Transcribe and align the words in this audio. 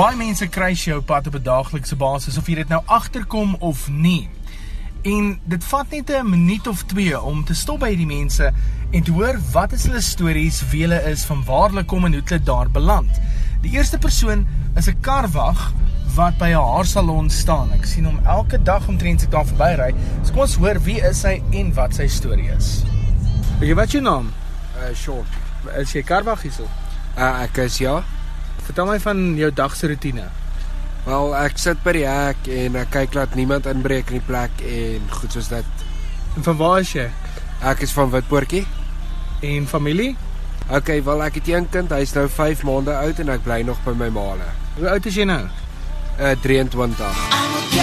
Baie 0.00 0.16
mense 0.16 0.46
kruis 0.48 0.80
jou 0.86 0.96
pad 1.04 1.26
op 1.28 1.34
'n 1.36 1.42
daaglikse 1.44 1.96
basis 1.96 2.38
of 2.38 2.46
jy 2.48 2.54
dit 2.54 2.68
nou 2.68 2.80
agterkom 2.86 3.56
of 3.60 3.88
nie. 3.88 4.30
En 5.02 5.40
dit 5.44 5.64
vat 5.64 5.90
net 5.90 6.10
'n 6.10 6.30
minuut 6.30 6.66
of 6.66 6.82
2 6.82 7.20
om 7.20 7.44
te 7.44 7.54
stop 7.54 7.80
by 7.80 7.88
hierdie 7.88 8.06
mense 8.06 8.52
en 8.90 9.02
te 9.02 9.12
hoor 9.12 9.38
wat 9.52 9.72
is 9.72 9.84
hulle 9.84 10.00
stories, 10.00 10.62
wie 10.70 10.82
hulle 10.82 11.02
is, 11.10 11.24
van 11.24 11.44
waar 11.44 11.68
hulle 11.68 11.84
kom 11.84 12.04
en 12.04 12.12
hoe 12.12 12.22
hulle 12.24 12.42
daar 12.42 12.70
beland. 12.70 13.20
Die 13.60 13.72
eerste 13.72 13.98
persoon 13.98 14.46
is 14.76 14.88
'n 14.88 15.00
karwag 15.00 15.72
wat 16.14 16.38
by 16.38 16.48
'n 16.48 16.64
haarsalon 16.64 17.30
staan. 17.30 17.72
Ek 17.72 17.84
sien 17.84 18.04
hom 18.04 18.20
elke 18.24 18.62
dag 18.62 18.88
omtrent 18.88 19.22
ek 19.22 19.30
daar 19.30 19.46
verbyry. 19.46 19.94
So 20.22 20.32
kom 20.32 20.40
ons 20.40 20.56
hoor 20.56 20.80
wie 20.82 21.00
is 21.00 21.22
hy 21.22 21.42
en 21.50 21.74
wat 21.74 21.94
sy 21.94 22.06
storie 22.06 22.50
is. 22.56 22.84
Jy 23.60 23.74
wat 23.74 23.90
jou 23.90 24.02
naam? 24.02 24.32
Uh 24.76 24.94
Sean. 24.94 25.24
Is 25.76 25.92
jy 25.92 26.02
karwag 26.02 26.42
hierso? 26.42 26.64
Uh 27.18 27.42
ek 27.42 27.56
is 27.56 27.78
ja. 27.78 28.02
Vertel 28.70 28.86
my 28.86 29.00
van 29.02 29.20
jou 29.34 29.48
dag 29.50 29.72
se 29.74 29.88
rotine. 29.90 30.28
Wel, 31.02 31.32
ek 31.40 31.56
sit 31.58 31.80
by 31.82 31.94
die 31.96 32.04
hek 32.06 32.44
en 32.54 32.76
ek 32.78 32.92
kyk 32.94 33.16
laat 33.18 33.32
niemand 33.34 33.66
inbreek 33.66 34.12
in 34.12 34.20
die 34.20 34.26
plek 34.28 34.62
en 34.62 35.08
goed 35.10 35.34
soos 35.34 35.48
dit. 35.50 35.82
En 36.38 36.46
van 36.46 36.58
waar 36.60 36.84
is 36.84 36.92
jy? 36.94 37.08
Ek 37.66 37.82
is 37.82 37.90
van 37.96 38.12
Witpoortjie. 38.14 38.62
En 39.42 39.66
familie? 39.66 40.12
Okay, 40.70 41.00
wel 41.02 41.26
ek 41.26 41.40
het 41.40 41.50
een 41.50 41.66
kind, 41.74 41.90
hy's 41.90 42.14
nou 42.14 42.28
5 42.30 42.62
maande 42.68 42.94
oud 42.94 43.24
en 43.24 43.34
ek 43.34 43.42
bly 43.48 43.58
nog 43.66 43.82
by 43.82 43.96
my 44.04 44.12
maale. 44.14 44.46
Hoe 44.78 44.86
oud 44.94 45.10
is 45.10 45.18
jy 45.18 45.26
nou? 45.26 45.42
Uh 46.20 46.36
23. 46.46 47.79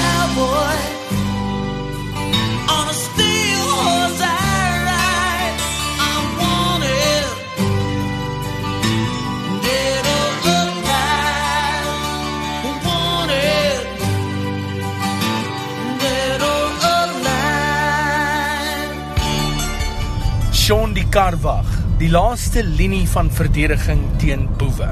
Die 21.07 21.15
karwag, 21.15 21.67
die 22.01 22.09
laaste 22.11 22.59
linie 22.67 23.05
van 23.07 23.29
verdediging 23.31 24.01
teen 24.19 24.41
boewe. 24.59 24.89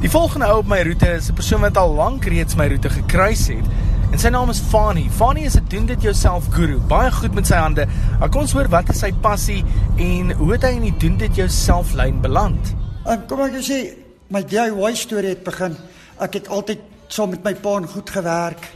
Die 0.00 0.08
volgende 0.08 0.46
ou 0.48 0.62
op 0.62 0.70
my 0.72 0.78
roete 0.88 1.10
is 1.18 1.28
'n 1.28 1.34
persoon 1.36 1.60
wat 1.60 1.76
al 1.76 1.92
lank 1.94 2.24
reeds 2.24 2.56
my 2.56 2.66
roete 2.66 2.88
gekruis 2.88 3.48
het. 3.48 3.66
En 4.10 4.18
sy 4.18 4.28
naam 4.28 4.48
is 4.50 4.58
Fani. 4.58 5.10
Fani 5.10 5.44
is 5.44 5.56
'n 5.56 5.66
doen 5.68 5.86
dit 5.86 6.02
jouself 6.02 6.46
guru, 6.50 6.78
baie 6.88 7.12
goed 7.12 7.34
met 7.34 7.46
sy 7.46 7.56
hande. 7.56 7.86
Ek 8.22 8.30
kom 8.30 8.40
ons 8.40 8.52
hoor 8.52 8.68
wat 8.68 8.88
is 8.88 8.98
sy 8.98 9.12
passie 9.12 9.64
en 9.96 10.32
hoe 10.32 10.52
het 10.52 10.62
hy 10.62 10.70
in 10.70 10.82
die 10.82 10.96
doen 10.96 11.16
dit 11.16 11.36
jouself 11.36 11.92
lyn 11.92 12.20
beland? 12.20 12.74
En 13.04 13.26
kom 13.26 13.40
ek 13.40 13.52
sê, 13.60 13.92
my 14.28 14.42
DIY 14.42 14.94
storie 14.94 15.28
het 15.28 15.44
begin. 15.44 15.76
Ek 16.18 16.32
het 16.32 16.48
altyd 16.48 16.78
saam 17.08 17.30
met 17.30 17.44
my 17.44 17.54
pa 17.54 17.76
en 17.76 17.88
goed 17.88 18.10
gewerk. 18.10 18.72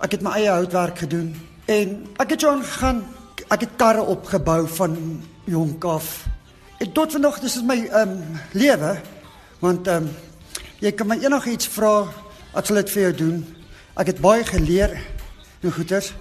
Ek 0.00 0.12
het 0.12 0.22
my 0.22 0.30
eie 0.30 0.50
houtwerk 0.50 0.98
gedoen 0.98 1.36
en 1.66 2.06
ek 2.16 2.30
het 2.30 2.40
so 2.40 2.50
aangegaan. 2.50 3.04
Ek 3.50 3.60
het 3.60 3.70
karre 3.76 4.02
opgebou 4.02 4.66
van 4.66 5.22
jonk 5.44 5.84
af. 5.84 6.26
En 6.78 6.92
tot 6.92 7.12
vandag 7.12 7.40
dis 7.40 7.56
is 7.56 7.62
my 7.62 7.78
ehm 7.86 8.10
um, 8.10 8.38
lewe 8.52 9.00
want 9.60 9.86
ehm 9.86 10.04
um, 10.04 10.10
jy 10.80 10.92
kan 10.92 11.06
my 11.06 11.18
enigiets 11.22 11.68
vra, 11.68 12.08
ek 12.54 12.66
sal 12.66 12.76
dit 12.82 12.90
vir 12.90 13.02
jou 13.02 13.12
doen. 13.24 13.42
Ek 13.96 14.06
het 14.06 14.20
baie 14.20 14.44
geleer 14.44 14.98
en 15.62 15.72
goeters. 15.72 16.12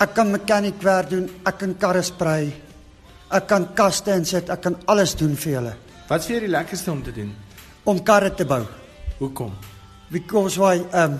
Ek 0.00 0.14
kan 0.14 0.30
mechanic 0.30 0.82
werk 0.82 1.10
doen, 1.10 1.28
ek 1.44 1.58
kan 1.58 1.74
karre 1.78 2.02
sprei. 2.02 2.52
Ek 3.30 3.46
kan 3.46 3.74
kaste 3.74 4.14
insit, 4.14 4.50
ek 4.50 4.60
kan 4.60 4.76
alles 4.86 5.14
doen 5.14 5.34
vir 5.36 5.52
julle 5.52 5.74
Wat 6.08 6.20
is 6.20 6.26
vir 6.26 6.34
jou 6.34 6.40
die 6.44 6.52
lekkerste 6.52 6.90
om 6.92 7.02
te 7.02 7.12
doen? 7.12 7.32
om 7.84 8.00
karre 8.02 8.32
te 8.34 8.44
bou. 8.48 8.62
Hoekom? 9.20 9.52
Because 10.12 10.58
why 10.60 10.80
um 10.92 11.18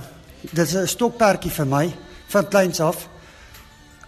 dis 0.53 0.75
'n 0.75 0.87
stokperdjie 0.87 1.51
vir 1.51 1.67
my 1.67 1.93
van 2.29 2.49
kleins 2.49 2.81
af. 2.81 3.09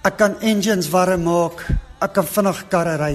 Ek 0.04 0.16
kan 0.16 0.40
engines 0.40 0.90
warm 0.90 1.22
maak, 1.22 1.66
ek 2.00 2.12
kan 2.12 2.26
vinnig 2.26 2.68
karre 2.68 2.96
ry. 3.00 3.14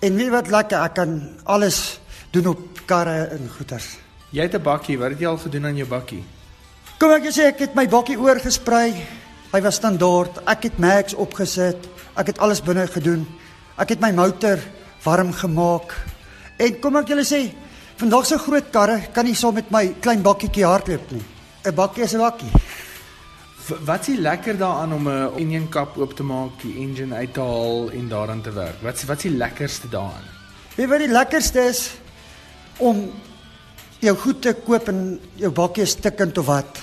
En 0.00 0.16
weet 0.16 0.26
jy 0.26 0.32
wat 0.32 0.50
lekker, 0.50 0.82
ek 0.84 0.94
kan 0.94 1.16
alles 1.44 2.00
doen 2.32 2.46
op 2.46 2.82
karre 2.86 3.28
en 3.36 3.48
goeters. 3.56 3.98
Jy 4.30 4.42
het 4.42 4.54
'n 4.54 4.62
bakkie, 4.62 4.98
wat 4.98 5.10
het 5.10 5.20
jy 5.20 5.26
al 5.26 5.38
gedoen 5.38 5.66
aan 5.66 5.76
jou 5.76 5.88
bakkie? 5.88 6.24
Kom 6.98 7.10
ek 7.10 7.32
sê 7.32 7.46
ek 7.48 7.58
het 7.58 7.74
my 7.74 7.86
bakkie 7.88 8.18
oorgesprei. 8.18 8.94
Hy 9.52 9.60
was 9.60 9.74
standaard. 9.74 10.38
Ek 10.46 10.62
het 10.62 10.78
Max 10.78 11.14
opgesit. 11.14 11.88
Ek 12.16 12.26
het 12.26 12.38
alles 12.38 12.62
binne 12.62 12.86
gedoen. 12.86 13.26
Ek 13.78 13.88
het 13.88 14.00
my 14.00 14.12
motor 14.12 14.58
warm 15.04 15.32
gemaak. 15.32 15.94
En 16.58 16.80
kom 16.80 16.96
ek 16.96 17.08
julle 17.08 17.24
sê, 17.24 17.54
vandag 17.96 18.26
se 18.26 18.38
groot 18.38 18.70
karre 18.70 19.00
kan 19.12 19.24
nie 19.24 19.34
saam 19.34 19.54
met 19.54 19.70
my 19.70 19.94
klein 20.00 20.22
bakkietjie 20.22 20.64
hardloop 20.64 21.10
nie. 21.10 21.24
'n 21.64 21.74
Bakkie 21.74 22.04
is 22.04 22.14
'n 22.14 22.18
bakkie. 22.18 22.50
Wat 23.70 24.00
is 24.00 24.06
die 24.06 24.20
lekker 24.20 24.56
daaraan 24.58 24.92
om 24.92 25.08
'n 25.08 25.38
engine 25.38 25.68
kap 25.68 25.96
oop 25.96 26.14
te 26.16 26.22
maak, 26.22 26.50
die 26.62 26.76
engine 26.76 27.14
uit 27.14 27.34
te 27.34 27.40
haal 27.40 27.90
en 27.90 28.08
daaraan 28.08 28.40
te 28.42 28.52
werk? 28.52 28.82
Wat 28.82 28.94
is 28.94 29.04
wat 29.04 29.16
is 29.16 29.22
die 29.22 29.36
lekkerste 29.36 29.88
daaraan? 29.88 30.26
Weet 30.74 30.88
wat 30.88 30.98
die 30.98 31.08
lekkerste 31.08 31.60
is 31.60 31.90
om 32.76 33.12
jou 33.98 34.16
goed 34.16 34.42
te 34.42 34.52
koop 34.52 34.88
en 34.88 35.20
jou 35.34 35.50
bakkie 35.50 35.82
is 35.82 35.90
stikkend 35.90 36.38
of 36.38 36.46
wat. 36.46 36.78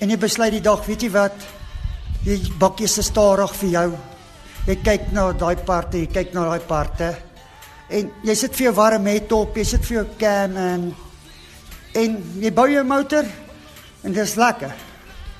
En 0.00 0.10
jy 0.10 0.18
besluit 0.18 0.52
die 0.52 0.60
dag, 0.60 0.86
weet 0.86 1.02
jy 1.02 1.10
wat? 1.10 1.46
Die 2.24 2.52
bakkie 2.58 2.84
is 2.84 2.94
te 2.94 3.02
stadig 3.02 3.54
vir 3.54 3.68
jou. 3.68 3.92
Jy 4.66 4.76
kyk 4.82 5.12
na 5.12 5.32
daai 5.32 5.56
parte, 5.56 5.98
jy 5.98 6.06
kyk 6.06 6.34
na 6.34 6.44
daai 6.44 6.60
parte. 6.60 7.14
En 7.88 8.10
jy 8.22 8.34
sit 8.34 8.56
vir 8.56 8.64
jou 8.64 8.74
warm 8.74 9.06
het 9.06 9.32
op, 9.32 9.56
jy 9.56 9.64
sit 9.64 9.84
vir 9.84 9.96
jou 9.96 10.06
cam 10.18 10.56
en 10.56 10.94
en 11.94 12.18
jy 12.40 12.50
bou 12.52 12.68
jou 12.68 12.84
motor 12.84 13.24
en 14.04 14.12
dis 14.12 14.36
lekker. 14.36 14.87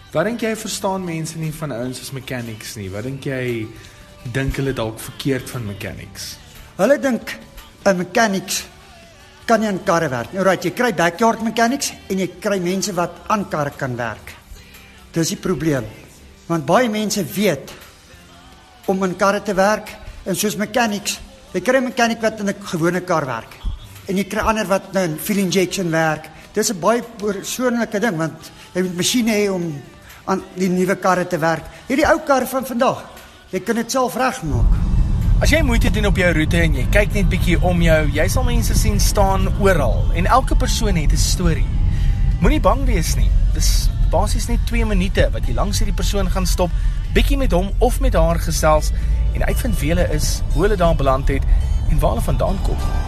Wat 0.09 0.25
dink 0.25 0.41
jy 0.41 0.55
verstaan 0.57 1.03
mense 1.05 1.37
nie 1.37 1.51
van 1.53 1.73
ouens 1.77 1.99
as 2.01 2.15
mechanics 2.17 2.79
nie? 2.79 2.87
Wat 2.89 3.05
dink 3.05 3.27
jy 3.29 3.67
dink 4.33 4.57
hulle 4.57 4.73
dalk 4.73 4.97
verkeerd 5.05 5.51
van 5.53 5.67
mechanics? 5.69 6.31
Hulle 6.79 6.97
dink 6.97 7.37
'n 7.85 7.97
mechanics 7.97 8.65
kan 9.45 9.61
nie 9.61 9.69
aan 9.69 9.85
karre 9.85 10.09
werk 10.09 10.33
nie. 10.33 10.41
Alraai, 10.41 10.59
jy 10.63 10.71
kry 10.71 10.93
backyard 10.95 11.43
mechanics 11.43 11.93
en 12.09 12.19
jy 12.19 12.27
kry 12.41 12.59
mense 12.59 12.93
wat 12.95 13.29
aan 13.29 13.49
karre 13.51 13.71
kan 13.77 13.97
werk. 13.97 14.33
Dis 15.13 15.29
die 15.29 15.37
probleem. 15.37 15.85
Want 16.47 16.65
baie 16.65 16.89
mense 16.89 17.25
weet 17.25 17.71
om 18.87 19.03
aan 19.03 19.17
karre 19.17 19.43
te 19.43 19.55
werk 19.55 19.89
en 20.25 20.35
soos 20.35 20.57
mechanics, 20.57 21.21
jy 21.53 21.61
kry 21.61 21.77
'n 21.77 21.85
mechanic 21.85 22.23
wat 22.23 22.41
in 22.41 22.49
'n 22.49 22.55
gewone 22.65 23.01
kar 23.01 23.27
werk 23.27 23.53
en 24.09 24.17
jy 24.17 24.25
kry 24.25 24.41
ander 24.41 24.67
wat 24.67 24.93
nou 24.93 25.05
in 25.05 25.19
fuel 25.19 25.39
injection 25.39 25.91
werk. 25.91 26.31
Dis 26.55 26.71
'n 26.71 26.81
baie 26.81 27.03
persoonlike 27.03 28.01
ding 28.01 28.17
want 28.17 28.51
jy 28.75 28.83
moet 28.83 28.97
masjiene 28.97 29.33
hê 29.33 29.53
om 29.53 29.83
aan 30.29 30.43
die 30.59 30.69
nuwe 30.69 30.97
karre 31.01 31.27
te 31.27 31.41
werk. 31.41 31.65
Hierdie 31.89 32.07
ou 32.09 32.19
karre 32.27 32.47
van 32.51 32.67
vandag, 32.69 33.03
jy 33.53 33.61
kan 33.65 33.81
dit 33.81 33.93
self 33.93 34.17
regmaak. 34.21 34.77
As 35.39 35.53
jy 35.55 35.61
moeite 35.63 35.91
doen 35.95 36.09
op 36.11 36.19
jou 36.19 36.29
roete 36.35 36.59
en 36.61 36.75
jy 36.75 36.85
kyk 36.93 37.15
net 37.15 37.29
bietjie 37.31 37.57
om 37.65 37.83
jou, 37.83 37.99
jy 38.13 38.27
sal 38.29 38.45
mense 38.45 38.75
sien 38.77 38.99
staan 39.01 39.47
oral 39.63 40.03
en 40.19 40.27
elke 40.27 40.59
persoon 40.59 40.99
het 40.99 41.13
'n 41.13 41.17
storie. 41.17 41.67
Moenie 42.41 42.61
bang 42.61 42.85
wees 42.85 43.15
nie. 43.17 43.31
Dis 43.55 43.89
basies 44.11 44.49
net 44.49 44.61
2 44.67 44.85
minute 44.85 45.29
wat 45.33 45.47
jy 45.47 45.55
langs 45.55 45.79
hierdie 45.79 45.97
persoon 45.97 46.31
gaan 46.31 46.47
stop, 46.47 46.71
bietjie 47.15 47.39
met 47.39 47.53
hom 47.53 47.71
of 47.79 48.01
met 48.01 48.15
haar 48.15 48.39
gesels 48.39 48.93
en 49.35 49.45
uitvind 49.45 49.79
wie 49.81 49.95
hulle 49.95 50.09
is, 50.13 50.43
hoe 50.53 50.63
hulle 50.63 50.77
daar 50.77 50.97
beland 50.97 51.29
het 51.29 51.43
en 51.91 51.99
waar 51.99 52.11
hulle 52.11 52.23
vandaan 52.23 52.59
kom. 52.63 53.08